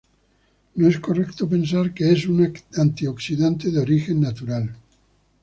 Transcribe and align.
No 0.77 0.87
es 0.87 0.97
correcto 0.99 1.47
pensar 1.47 1.93
que 1.93 2.11
es 2.11 2.25
un 2.27 2.55
antioxidante 2.75 3.69
de 3.69 3.81
origen 3.81 4.19
natural. 4.19 4.75